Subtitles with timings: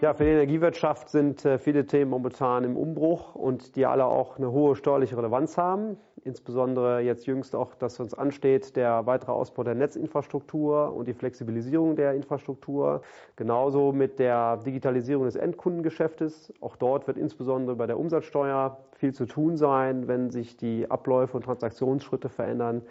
[0.00, 4.38] Ja, für die Energiewirtschaft sind äh, viele Themen momentan im Umbruch und die alle auch
[4.38, 5.98] eine hohe steuerliche Relevanz haben.
[6.22, 11.96] Insbesondere jetzt jüngst auch, dass uns ansteht, der weitere Ausbau der Netzinfrastruktur und die Flexibilisierung
[11.96, 13.02] der Infrastruktur.
[13.36, 16.52] Genauso mit der Digitalisierung des Endkundengeschäftes.
[16.60, 21.36] Auch dort wird insbesondere bei der Umsatzsteuer viel zu tun sein, wenn sich die Abläufe
[21.36, 22.82] und Transaktionsschritte verändern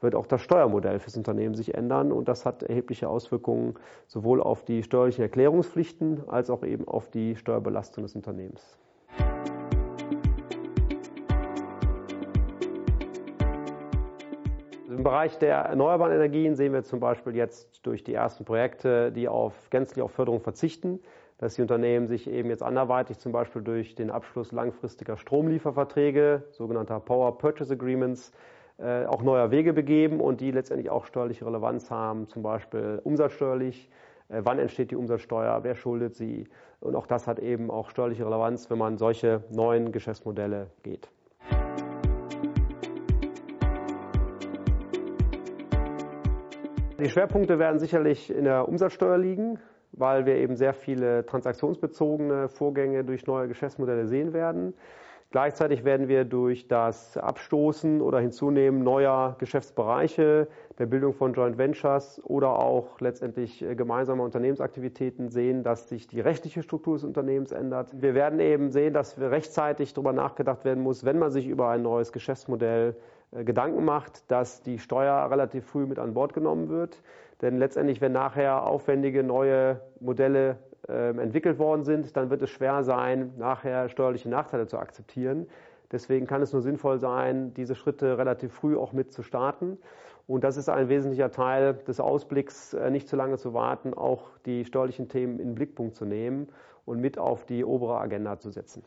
[0.00, 3.74] wird auch das Steuermodell fürs Unternehmen sich ändern und das hat erhebliche Auswirkungen
[4.06, 8.78] sowohl auf die steuerlichen Erklärungspflichten als auch eben auf die Steuerbelastung des Unternehmens.
[14.98, 19.28] Im Bereich der erneuerbaren Energien sehen wir zum Beispiel jetzt durch die ersten Projekte, die
[19.28, 20.98] auf gänzlich auf Förderung verzichten,
[21.38, 26.98] dass die Unternehmen sich eben jetzt anderweitig zum Beispiel durch den Abschluss langfristiger Stromlieferverträge, sogenannter
[26.98, 28.32] Power Purchase Agreements,
[28.78, 33.88] äh, auch neuer Wege begeben und die letztendlich auch steuerliche Relevanz haben, zum Beispiel umsatzsteuerlich.
[34.28, 35.62] Äh, wann entsteht die Umsatzsteuer?
[35.62, 36.48] Wer schuldet sie?
[36.80, 41.08] Und auch das hat eben auch steuerliche Relevanz, wenn man solche neuen Geschäftsmodelle geht.
[47.00, 49.60] Die Schwerpunkte werden sicherlich in der Umsatzsteuer liegen,
[49.92, 54.74] weil wir eben sehr viele transaktionsbezogene Vorgänge durch neue Geschäftsmodelle sehen werden.
[55.30, 60.48] Gleichzeitig werden wir durch das Abstoßen oder Hinzunehmen neuer Geschäftsbereiche,
[60.78, 66.20] der Bildung von Joint Ventures oder auch letztendlich äh, gemeinsamer Unternehmensaktivitäten sehen, dass sich die
[66.20, 67.90] rechtliche Struktur des Unternehmens ändert.
[68.00, 71.82] Wir werden eben sehen, dass rechtzeitig darüber nachgedacht werden muss, wenn man sich über ein
[71.82, 72.96] neues Geschäftsmodell
[73.32, 77.02] äh, Gedanken macht, dass die Steuer relativ früh mit an Bord genommen wird.
[77.42, 80.56] Denn letztendlich, wenn nachher aufwendige neue Modelle
[80.88, 85.46] entwickelt worden sind, dann wird es schwer sein, nachher steuerliche Nachteile zu akzeptieren.
[85.92, 89.78] Deswegen kann es nur sinnvoll sein, diese Schritte relativ früh auch mit zu starten.
[90.26, 94.36] Und das ist ein wesentlicher Teil des Ausblicks, äh, nicht zu lange zu warten, auch
[94.44, 96.48] die steuerlichen Themen in den Blickpunkt zu nehmen
[96.84, 98.82] und mit auf die obere Agenda zu setzen.